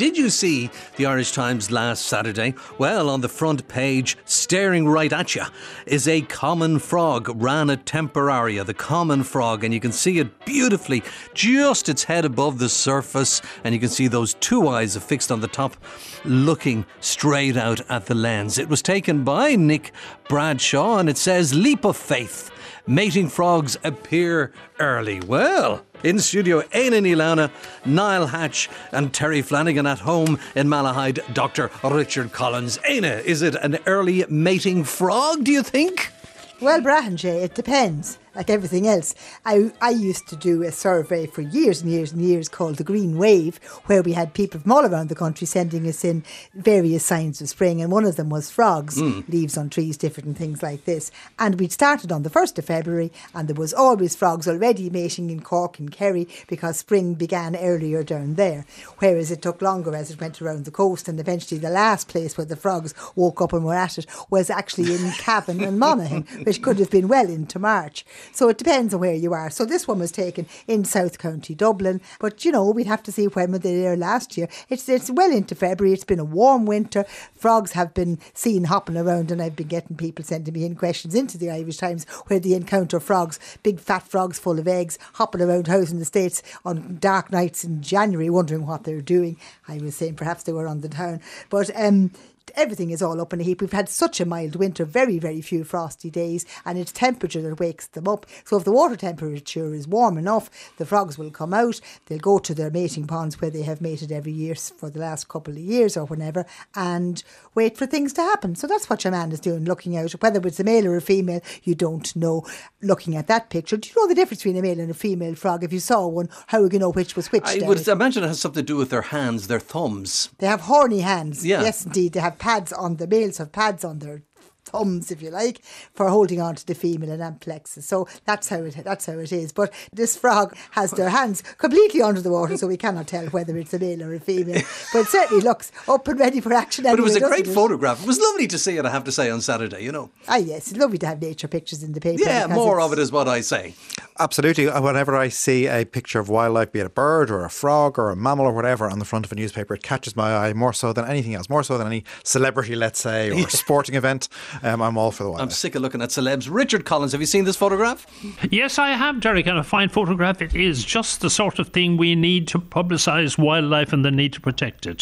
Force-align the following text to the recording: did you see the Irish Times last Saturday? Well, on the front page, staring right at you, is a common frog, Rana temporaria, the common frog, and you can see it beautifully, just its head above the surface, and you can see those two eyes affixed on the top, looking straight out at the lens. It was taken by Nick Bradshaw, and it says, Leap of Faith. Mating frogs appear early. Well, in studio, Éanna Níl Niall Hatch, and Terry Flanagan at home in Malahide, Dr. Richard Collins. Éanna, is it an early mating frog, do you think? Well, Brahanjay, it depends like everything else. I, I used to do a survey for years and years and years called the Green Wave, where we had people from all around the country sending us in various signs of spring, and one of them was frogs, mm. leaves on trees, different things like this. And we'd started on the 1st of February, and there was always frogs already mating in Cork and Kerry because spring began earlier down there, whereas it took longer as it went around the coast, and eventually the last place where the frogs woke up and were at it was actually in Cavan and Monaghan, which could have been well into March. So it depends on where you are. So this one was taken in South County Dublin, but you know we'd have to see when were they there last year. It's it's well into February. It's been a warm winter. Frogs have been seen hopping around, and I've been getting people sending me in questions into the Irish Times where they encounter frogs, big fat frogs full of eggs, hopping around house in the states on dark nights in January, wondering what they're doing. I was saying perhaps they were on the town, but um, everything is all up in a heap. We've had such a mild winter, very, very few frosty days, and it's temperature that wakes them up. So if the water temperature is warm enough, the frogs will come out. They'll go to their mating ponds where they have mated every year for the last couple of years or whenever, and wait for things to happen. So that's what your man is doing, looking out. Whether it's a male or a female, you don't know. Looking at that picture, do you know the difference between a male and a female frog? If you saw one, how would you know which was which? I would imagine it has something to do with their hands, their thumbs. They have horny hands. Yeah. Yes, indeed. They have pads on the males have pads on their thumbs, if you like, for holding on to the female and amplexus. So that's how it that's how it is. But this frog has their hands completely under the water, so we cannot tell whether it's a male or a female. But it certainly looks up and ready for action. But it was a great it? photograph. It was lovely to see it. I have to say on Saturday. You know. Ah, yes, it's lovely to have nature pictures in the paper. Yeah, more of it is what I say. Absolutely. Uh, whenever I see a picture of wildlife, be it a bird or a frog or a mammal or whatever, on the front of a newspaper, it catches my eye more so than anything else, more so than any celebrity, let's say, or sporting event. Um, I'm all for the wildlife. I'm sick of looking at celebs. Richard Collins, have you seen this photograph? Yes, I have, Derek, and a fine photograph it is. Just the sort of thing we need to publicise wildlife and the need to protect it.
did 0.00 0.16
you 0.16 0.30
see 0.30 0.70
the 0.96 1.04
Irish 1.04 1.32
Times 1.32 1.70
last 1.70 2.06
Saturday? 2.06 2.54
Well, 2.78 3.10
on 3.10 3.20
the 3.20 3.28
front 3.28 3.68
page, 3.68 4.16
staring 4.24 4.88
right 4.88 5.12
at 5.12 5.34
you, 5.34 5.42
is 5.84 6.08
a 6.08 6.22
common 6.22 6.78
frog, 6.78 7.30
Rana 7.34 7.76
temporaria, 7.76 8.64
the 8.64 8.72
common 8.72 9.22
frog, 9.22 9.62
and 9.62 9.74
you 9.74 9.78
can 9.78 9.92
see 9.92 10.18
it 10.18 10.46
beautifully, 10.46 11.02
just 11.34 11.90
its 11.90 12.04
head 12.04 12.24
above 12.24 12.58
the 12.58 12.70
surface, 12.70 13.42
and 13.62 13.74
you 13.74 13.78
can 13.78 13.90
see 13.90 14.08
those 14.08 14.32
two 14.32 14.68
eyes 14.68 14.96
affixed 14.96 15.30
on 15.30 15.42
the 15.42 15.48
top, 15.48 15.76
looking 16.24 16.86
straight 17.00 17.58
out 17.58 17.82
at 17.90 18.06
the 18.06 18.14
lens. 18.14 18.56
It 18.56 18.70
was 18.70 18.80
taken 18.80 19.22
by 19.22 19.54
Nick 19.54 19.92
Bradshaw, 20.30 20.96
and 20.96 21.10
it 21.10 21.18
says, 21.18 21.52
Leap 21.52 21.84
of 21.84 21.98
Faith. 21.98 22.50
Mating 22.86 23.28
frogs 23.28 23.76
appear 23.84 24.52
early. 24.78 25.20
Well, 25.20 25.84
in 26.02 26.18
studio, 26.18 26.62
Éanna 26.62 27.02
Níl 27.02 27.50
Niall 27.84 28.26
Hatch, 28.26 28.68
and 28.92 29.12
Terry 29.12 29.42
Flanagan 29.42 29.86
at 29.86 29.98
home 30.00 30.38
in 30.54 30.66
Malahide, 30.66 31.20
Dr. 31.34 31.70
Richard 31.84 32.32
Collins. 32.32 32.78
Éanna, 32.78 33.22
is 33.22 33.42
it 33.42 33.54
an 33.56 33.78
early 33.86 34.24
mating 34.28 34.84
frog, 34.84 35.44
do 35.44 35.52
you 35.52 35.62
think? 35.62 36.12
Well, 36.60 36.80
Brahanjay, 36.80 37.44
it 37.44 37.54
depends 37.54 38.18
like 38.34 38.50
everything 38.50 38.86
else. 38.86 39.14
I, 39.44 39.72
I 39.80 39.90
used 39.90 40.28
to 40.28 40.36
do 40.36 40.62
a 40.62 40.72
survey 40.72 41.26
for 41.26 41.42
years 41.42 41.82
and 41.82 41.90
years 41.90 42.12
and 42.12 42.22
years 42.22 42.48
called 42.48 42.76
the 42.76 42.84
Green 42.84 43.16
Wave, 43.16 43.58
where 43.86 44.02
we 44.02 44.12
had 44.12 44.34
people 44.34 44.60
from 44.60 44.72
all 44.72 44.86
around 44.86 45.08
the 45.08 45.14
country 45.14 45.46
sending 45.46 45.86
us 45.86 46.04
in 46.04 46.24
various 46.54 47.04
signs 47.04 47.40
of 47.40 47.48
spring, 47.48 47.80
and 47.80 47.90
one 47.90 48.04
of 48.04 48.16
them 48.16 48.30
was 48.30 48.50
frogs, 48.50 48.98
mm. 48.98 49.28
leaves 49.28 49.56
on 49.56 49.70
trees, 49.70 49.96
different 49.96 50.36
things 50.36 50.62
like 50.62 50.84
this. 50.84 51.10
And 51.38 51.58
we'd 51.58 51.72
started 51.72 52.12
on 52.12 52.22
the 52.22 52.30
1st 52.30 52.58
of 52.58 52.64
February, 52.66 53.12
and 53.34 53.48
there 53.48 53.54
was 53.54 53.74
always 53.74 54.16
frogs 54.16 54.48
already 54.48 54.90
mating 54.90 55.30
in 55.30 55.40
Cork 55.40 55.78
and 55.78 55.90
Kerry 55.90 56.28
because 56.46 56.78
spring 56.78 57.14
began 57.14 57.56
earlier 57.56 58.02
down 58.02 58.34
there, 58.34 58.64
whereas 58.98 59.30
it 59.30 59.42
took 59.42 59.62
longer 59.62 59.94
as 59.94 60.10
it 60.10 60.20
went 60.20 60.40
around 60.40 60.64
the 60.64 60.70
coast, 60.70 61.08
and 61.08 61.18
eventually 61.18 61.60
the 61.60 61.70
last 61.70 62.08
place 62.08 62.36
where 62.36 62.44
the 62.44 62.56
frogs 62.56 62.94
woke 63.16 63.40
up 63.40 63.52
and 63.52 63.64
were 63.64 63.74
at 63.74 63.98
it 63.98 64.06
was 64.30 64.50
actually 64.50 64.94
in 64.94 65.10
Cavan 65.18 65.62
and 65.62 65.78
Monaghan, 65.78 66.22
which 66.44 66.62
could 66.62 66.78
have 66.78 66.90
been 66.90 67.08
well 67.08 67.28
into 67.28 67.58
March. 67.58 68.04
So 68.32 68.48
it 68.48 68.58
depends 68.58 68.94
on 68.94 69.00
where 69.00 69.14
you 69.14 69.32
are. 69.32 69.50
So 69.50 69.64
this 69.64 69.86
one 69.86 69.98
was 69.98 70.12
taken 70.12 70.46
in 70.66 70.84
South 70.84 71.18
County 71.18 71.54
Dublin, 71.54 72.00
but 72.18 72.44
you 72.44 72.52
know 72.52 72.70
we'd 72.70 72.86
have 72.86 73.02
to 73.04 73.12
see 73.12 73.26
when 73.26 73.52
were 73.52 73.58
they 73.58 73.76
there 73.76 73.96
last 73.96 74.36
year. 74.36 74.48
It's 74.68 74.88
it's 74.88 75.10
well 75.10 75.30
into 75.30 75.54
February. 75.54 75.94
It's 75.94 76.04
been 76.04 76.18
a 76.18 76.24
warm 76.24 76.66
winter. 76.66 77.04
Frogs 77.34 77.72
have 77.72 77.94
been 77.94 78.18
seen 78.34 78.64
hopping 78.64 78.96
around, 78.96 79.30
and 79.30 79.42
I've 79.42 79.56
been 79.56 79.68
getting 79.68 79.96
people 79.96 80.24
sending 80.24 80.54
me 80.54 80.64
in 80.64 80.76
questions 80.76 81.14
into 81.14 81.38
the 81.38 81.50
Irish 81.50 81.76
Times 81.76 82.04
where 82.26 82.40
they 82.40 82.54
encounter 82.54 83.00
frogs, 83.00 83.38
big 83.62 83.80
fat 83.80 84.02
frogs 84.02 84.38
full 84.38 84.58
of 84.58 84.68
eggs, 84.68 84.98
hopping 85.14 85.40
around 85.40 85.66
house 85.66 85.90
in 85.90 85.98
the 85.98 86.04
states 86.04 86.42
on 86.64 86.98
dark 87.00 87.30
nights 87.32 87.64
in 87.64 87.82
January, 87.82 88.30
wondering 88.30 88.66
what 88.66 88.84
they're 88.84 89.00
doing. 89.00 89.36
I 89.68 89.78
was 89.78 89.96
saying 89.96 90.16
perhaps 90.16 90.44
they 90.44 90.52
were 90.52 90.66
on 90.66 90.80
the 90.80 90.88
town, 90.88 91.20
but 91.48 91.70
um, 91.76 92.12
everything 92.54 92.90
is 92.90 93.02
all 93.02 93.20
up 93.20 93.32
in 93.32 93.40
a 93.40 93.44
heap. 93.44 93.60
We've 93.60 93.72
had 93.72 93.88
such 93.88 94.20
a 94.20 94.26
mild 94.26 94.56
winter, 94.56 94.84
very, 94.84 95.18
very 95.18 95.40
few 95.40 95.64
frosty 95.64 96.10
days, 96.10 96.44
and 96.64 96.78
it's 96.78 96.92
temperature 96.92 97.42
that 97.42 97.60
wakes 97.60 97.86
them 97.88 98.08
up. 98.08 98.26
So 98.44 98.56
if 98.56 98.64
the 98.64 98.72
water 98.72 98.96
temperature 98.96 99.74
is 99.74 99.88
warm 99.88 100.18
enough, 100.18 100.50
the 100.76 100.86
frogs 100.86 101.18
will 101.18 101.30
come 101.30 101.54
out. 101.54 101.80
They'll 102.06 102.18
go 102.18 102.38
to 102.38 102.54
their 102.54 102.70
mating 102.70 103.06
ponds 103.06 103.40
where 103.40 103.50
they 103.50 103.62
have 103.62 103.80
mated 103.80 104.12
every 104.12 104.32
year 104.32 104.54
for 104.54 104.90
the 104.90 105.00
last 105.00 105.28
couple 105.28 105.54
of 105.54 105.60
years 105.60 105.96
or 105.96 106.04
whenever, 106.04 106.46
and 106.74 107.22
wait 107.54 107.76
for 107.76 107.86
things 107.86 108.12
to 108.14 108.22
happen. 108.22 108.54
So 108.54 108.66
that's 108.66 108.90
what 108.90 109.04
your 109.04 109.12
man 109.12 109.32
is 109.32 109.40
doing, 109.40 109.64
looking 109.64 109.96
out. 109.96 110.12
Whether 110.12 110.46
it's 110.46 110.60
a 110.60 110.64
male 110.64 110.86
or 110.86 110.96
a 110.96 111.00
female, 111.00 111.40
you 111.62 111.74
don't 111.74 112.14
know. 112.16 112.44
Looking 112.82 113.16
at 113.16 113.26
that 113.26 113.50
picture, 113.50 113.76
do 113.76 113.88
you 113.88 113.94
know 113.96 114.08
the 114.08 114.14
difference 114.14 114.42
between 114.42 114.56
a 114.56 114.62
male 114.62 114.80
and 114.80 114.90
a 114.90 114.94
female 114.94 115.34
frog? 115.34 115.64
If 115.64 115.72
you 115.72 115.80
saw 115.80 116.06
one, 116.06 116.28
how 116.48 116.62
would 116.62 116.72
you 116.72 116.78
know 116.78 116.92
which 116.92 117.16
was 117.16 117.30
which? 117.32 117.44
I 117.44 117.66
would 117.66 117.86
imagine 117.86 118.24
it 118.24 118.28
has 118.28 118.40
something 118.40 118.62
to 118.62 118.66
do 118.66 118.76
with 118.76 118.90
their 118.90 119.02
hands, 119.02 119.48
their 119.48 119.60
thumbs. 119.60 120.30
They 120.38 120.46
have 120.46 120.62
horny 120.62 121.00
hands. 121.00 121.44
Yeah. 121.44 121.62
Yes, 121.62 121.84
indeed. 121.84 122.12
They 122.12 122.20
have 122.20 122.29
pads 122.38 122.72
on 122.72 122.96
the 122.96 123.06
males 123.06 123.38
have 123.38 123.52
pads 123.52 123.84
on 123.84 123.98
their 123.98 124.22
thumbs, 124.64 125.10
if 125.10 125.22
you 125.22 125.30
like, 125.30 125.62
for 125.94 126.08
holding 126.08 126.40
on 126.40 126.54
to 126.54 126.66
the 126.66 126.74
female 126.74 127.10
and 127.10 127.22
amplexus. 127.22 127.82
So 127.82 128.08
that's 128.24 128.48
how 128.48 128.58
it 128.58 128.76
that's 128.84 129.06
how 129.06 129.18
it 129.18 129.32
is. 129.32 129.52
But 129.52 129.72
this 129.92 130.16
frog 130.16 130.56
has 130.72 130.92
their 130.92 131.10
hands 131.10 131.42
completely 131.58 132.02
under 132.02 132.20
the 132.20 132.30
water, 132.30 132.56
so 132.56 132.66
we 132.66 132.76
cannot 132.76 133.08
tell 133.08 133.26
whether 133.26 133.56
it's 133.56 133.74
a 133.74 133.78
male 133.78 134.02
or 134.02 134.14
a 134.14 134.20
female. 134.20 134.62
But 134.92 135.00
it 135.00 135.08
certainly 135.08 135.42
looks 135.42 135.72
up 135.88 136.06
and 136.08 136.18
ready 136.18 136.40
for 136.40 136.52
action. 136.52 136.84
But 136.84 136.98
it 136.98 137.02
was 137.02 137.16
a 137.16 137.20
great 137.20 137.48
it? 137.48 137.54
photograph. 137.54 138.02
It 138.02 138.06
was 138.06 138.20
lovely 138.20 138.46
to 138.48 138.58
see 138.58 138.76
it. 138.76 138.84
I 138.84 138.90
have 138.90 139.04
to 139.04 139.12
say 139.12 139.30
on 139.30 139.40
Saturday. 139.40 139.82
You 139.82 139.92
know. 139.92 140.10
Ah, 140.28 140.36
yes, 140.36 140.70
it's 140.70 140.78
lovely 140.78 140.98
to 140.98 141.06
have 141.06 141.20
nature 141.20 141.48
pictures 141.48 141.82
in 141.82 141.92
the 141.92 142.00
paper. 142.00 142.22
Yeah, 142.22 142.46
more 142.46 142.80
of 142.80 142.92
it 142.92 142.98
is 142.98 143.10
what 143.10 143.28
I 143.28 143.40
say. 143.40 143.74
Absolutely. 144.20 144.68
Uh, 144.68 144.82
whenever 144.82 145.16
I 145.16 145.28
see 145.28 145.66
a 145.66 145.86
picture 145.86 146.20
of 146.20 146.28
wildlife, 146.28 146.72
be 146.72 146.80
it 146.80 146.86
a 146.86 146.90
bird 146.90 147.30
or 147.30 147.42
a 147.44 147.50
frog 147.50 147.98
or 147.98 148.10
a 148.10 148.16
mammal 148.16 148.44
or 148.44 148.52
whatever, 148.52 148.88
on 148.90 148.98
the 148.98 149.06
front 149.06 149.24
of 149.24 149.32
a 149.32 149.34
newspaper, 149.34 149.74
it 149.74 149.82
catches 149.82 150.14
my 150.14 150.36
eye 150.36 150.52
more 150.52 150.74
so 150.74 150.92
than 150.92 151.06
anything 151.06 151.34
else, 151.34 151.48
more 151.48 151.62
so 151.62 151.78
than 151.78 151.86
any 151.86 152.04
celebrity, 152.22 152.76
let's 152.76 153.00
say, 153.00 153.30
or 153.30 153.48
sporting 153.48 153.94
event. 153.94 154.28
Um, 154.62 154.82
I'm 154.82 154.98
all 154.98 155.10
for 155.10 155.22
the 155.22 155.30
wildlife. 155.30 155.46
I'm 155.46 155.50
sick 155.50 155.74
of 155.74 155.80
looking 155.80 156.02
at 156.02 156.10
celebs. 156.10 156.48
Richard 156.50 156.84
Collins, 156.84 157.12
have 157.12 157.20
you 157.22 157.26
seen 157.26 157.44
this 157.44 157.56
photograph? 157.56 158.06
Yes, 158.50 158.78
I 158.78 158.90
have, 158.90 159.20
Derek, 159.20 159.46
and 159.46 159.58
a 159.58 159.64
fine 159.64 159.88
photograph 159.88 160.42
it 160.42 160.54
is. 160.54 160.84
Just 160.84 161.22
the 161.22 161.30
sort 161.30 161.58
of 161.58 161.68
thing 161.68 161.96
we 161.96 162.14
need 162.14 162.46
to 162.48 162.58
publicise 162.58 163.38
wildlife 163.38 163.92
and 163.92 164.04
the 164.04 164.10
need 164.10 164.34
to 164.34 164.40
protect 164.40 164.86
it. 164.86 164.98